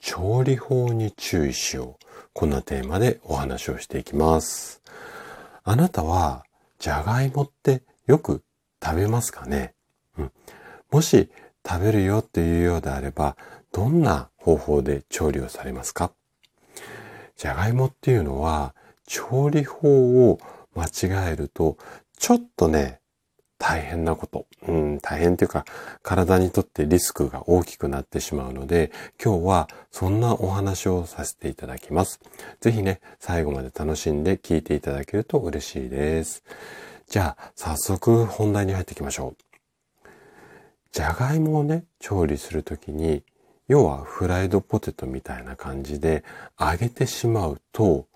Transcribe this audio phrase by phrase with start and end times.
[0.00, 2.06] 調理法に注意しよう。
[2.32, 4.80] こんなテーマでお話をしていきます。
[5.62, 6.44] あなたは
[6.78, 8.42] じゃがいもってよく
[8.82, 9.74] 食べますかね、
[10.18, 10.32] うん、
[10.90, 11.30] もし
[11.66, 13.36] 食べるよっていうようであれば、
[13.72, 16.12] どんな方法で調理をされますか？
[17.36, 18.74] じゃがいもっていうのは
[19.06, 20.40] 調理法を
[20.74, 21.76] 間違えると
[22.18, 23.00] ちょっとね、
[23.60, 24.46] 大変なこと。
[24.66, 25.66] うん、大変というか、
[26.02, 28.90] 体にとってリスクが大きくなってしまうので、
[29.22, 32.20] 今日はそんなお話をさせていただきます。
[32.60, 36.42] ぜひね、最後まで楽しんで聞いていただけると嬉しいです。
[37.06, 40.08] じゃあ、早速本題に入っていきましょう。
[40.92, 43.22] じゃがいもをね、調理するときに、
[43.68, 46.24] 要はフライドポテトみたいな感じで
[46.58, 48.06] 揚げてしまうと、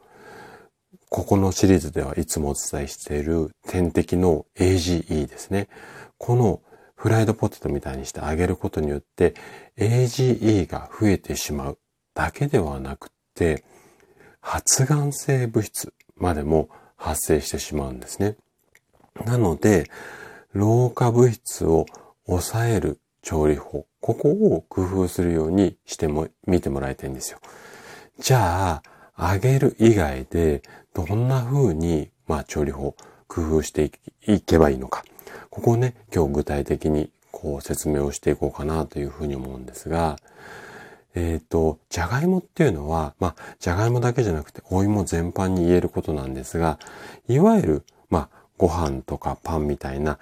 [1.15, 5.69] ここのシリーズではいつもお伝えしている天敵の AGE ですね。
[6.19, 6.61] この
[6.97, 9.35] フライドポテトみたいにして揚げることによって
[9.79, 11.79] AGE が増えてしまう
[12.15, 13.63] だけではなくて
[14.41, 18.37] 発がん性物質までも発生してしまうんですね。
[19.25, 19.89] なので、
[20.53, 21.87] 老化物質を
[22.27, 27.39] 抑える調理法、ここを工夫するようにしても、見てもらいたいんですよ。
[28.19, 30.63] じゃあ、揚げる以外で
[30.93, 32.97] どんな風に、まあ、調理法、
[33.29, 33.91] 工夫して
[34.27, 35.05] いけばいいのか。
[35.51, 40.19] ここをね、今日具体的にこう説明をしていこうかなというふうに思うんですが、
[41.15, 46.79] えっ、ー、と、じゃがいもっていうのは、まあ、じゃがいもだけじゃなくて、お芋全般に言えることなんですが、
[47.29, 50.19] いわゆる、まあ、ご飯とかパンみたいな、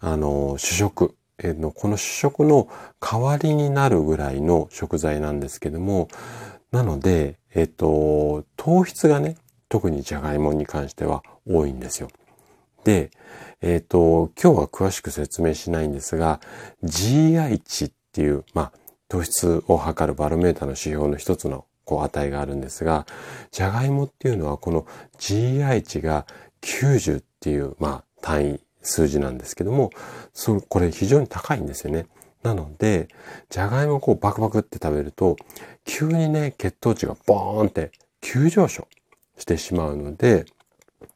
[0.00, 2.68] あの、主食、えー、の、この主食の
[3.00, 6.08] 代わりになるぐらいの食材なんですけども、
[6.76, 9.36] なので、えっ、と、糖質がね、
[9.70, 12.10] 特にじゃがいもに関しては多いんですよ。
[12.84, 13.10] で、
[13.62, 16.38] えっ、と、今日は詳しく説明しないんですが、
[16.84, 18.72] GI 値っていう、まあ、
[19.08, 23.06] 糖質を測るバロメーターの指標の一つのこう値があるんですが、
[23.52, 24.86] じゃがいもっていうのはこの
[25.18, 26.26] GI 値が
[26.60, 29.92] 90っていう、まあ、単位、数字なんですけども、
[30.34, 32.04] そこれ非常に高いんですよね。
[32.42, 33.08] なので、
[33.48, 35.36] じゃがいもをこうバクバクって食べると、
[35.84, 38.86] 急にね、血糖値がボーンって急上昇
[39.38, 40.46] してしまうので、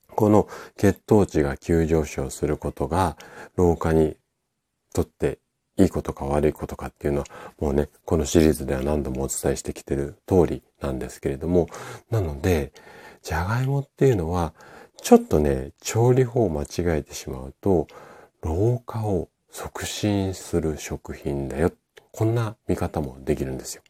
[0.09, 3.17] この血糖値が急上昇することが
[3.57, 4.17] 老化に
[4.93, 5.39] とって
[5.77, 7.27] いいことか悪いことかっていうのは
[7.59, 11.69] もうね、このシリーズでは何度もお伝えしてきてる通りなんですけれども、
[12.11, 12.73] なので、
[13.23, 14.53] じゃがいもっていうのは
[15.03, 17.87] ちょっとね、調理法を間違えてしまうと、
[18.43, 21.73] 老化を促進する食品だよ。
[22.13, 23.83] こんな見方もできるんですよ。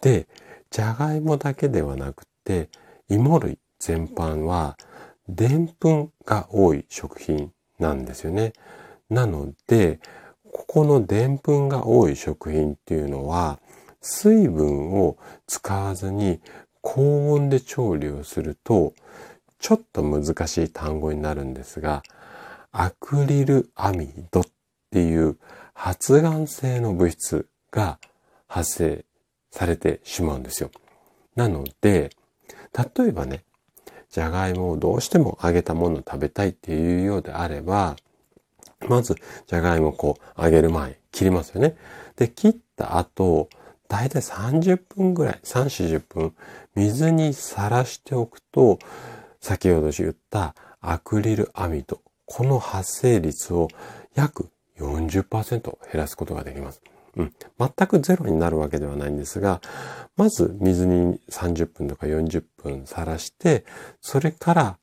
[0.00, 0.26] で、
[0.70, 2.68] じゃがいもだけではなくて、
[3.08, 4.76] 芋類全般は、
[5.28, 8.52] でんぷんが多い食品なんですよね。
[9.08, 10.00] なので、
[10.52, 13.58] ここのでんぷんが多い食品っていうのは、
[14.00, 16.40] 水分を使わずに
[16.82, 18.92] 高温で調理をすると、
[19.58, 22.02] ちょっと難しい単語になるんですが、
[22.70, 24.43] アクリルアミド
[24.94, 25.36] っていう
[25.72, 27.98] 発がん性の物質が
[28.46, 29.04] 発生
[29.50, 30.70] されてしまうんですよ。
[31.34, 32.10] なので、
[32.96, 33.42] 例えばね、
[34.08, 37.96] じゃがいもをどうしても揚げたものを食べたいっていうようであれば、
[38.88, 39.16] まず、
[39.48, 41.76] じゃがいもをこう揚げる前切りますよね。
[42.14, 43.48] で、切った後、
[43.88, 46.36] だいたい30分ぐらい、3、40分、
[46.76, 48.78] 水にさらしておくと、
[49.40, 53.66] 先ほど言ったアクリルアミド、この発生率を
[54.14, 56.80] 約40%減らすことができます。
[57.16, 57.32] うん。
[57.58, 59.60] 全くゼロになるわけではないんですが、
[60.16, 63.64] まず水に30分とか40分さらして、
[64.00, 64.78] それから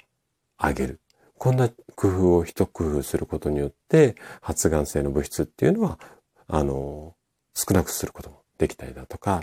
[0.62, 1.00] 揚げる。
[1.38, 6.00] こんな工夫を一工夫することによって、発がん性の物質っていうのは、
[6.48, 7.16] あの、
[7.54, 9.42] 少なくすることもできたりだとか、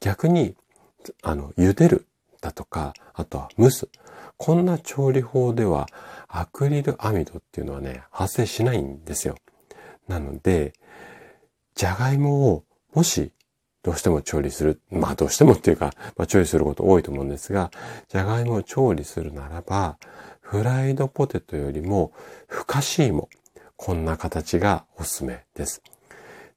[0.00, 0.54] 逆に、
[1.22, 2.06] あの、茹でる
[2.40, 3.88] だとか、あとは蒸す。
[4.36, 5.88] こんな調理法では、
[6.28, 9.36] アクリルアミドっていうのはね、発生しないんですよ。
[10.08, 10.72] なので、
[11.74, 12.64] じゃがいもを
[12.94, 13.32] もし
[13.82, 17.70] どうしても調理する、まあどうしてもっていうか、まあ調理すること多いと思うんですが、
[18.08, 19.98] じゃがいもを調理するならば、
[20.40, 22.12] フライドポテトよりも
[22.46, 23.28] ふかし芋、
[23.76, 25.82] こんな形がおすすめです。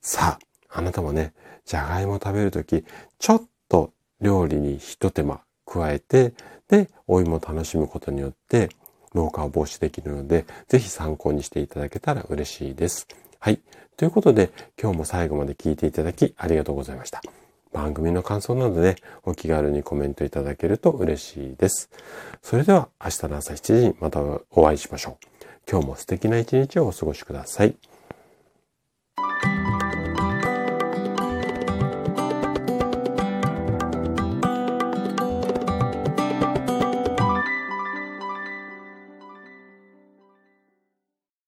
[0.01, 0.37] さ
[0.69, 1.33] あ、あなたもね、
[1.65, 2.85] じゃがいも食べるとき、
[3.17, 6.33] ちょっと料理に一手間加えて、
[6.67, 8.69] で、お芋を楽しむことによって、
[9.13, 13.07] 老化を防止できるので、ぜひ参考にしていただけたら嬉しいです。
[13.45, 13.59] はい。
[13.95, 14.49] ということで、
[14.81, 17.21] 今日も最後まで聞いていただきありがとうございました。
[17.71, 21.91] 番組の感想などでお気軽にコメントいただけると嬉しいです。
[22.41, 24.19] それでは明日の朝7時にまた
[24.49, 25.45] お会いしましょう。
[25.69, 27.75] 今日も素敵な一日をお過ごしください。